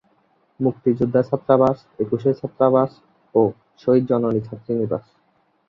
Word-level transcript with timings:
মুক্তিযোদ্ধা 0.59 1.21
ছাত্রাবাস, 1.23 1.77
একুশে 1.99 2.31
ছাত্রাবাস 2.33 2.91
ও 3.35 3.41
শহীদ 3.79 4.03
জননী 4.09 4.41
ছাত্রীনিবাস। 4.47 5.05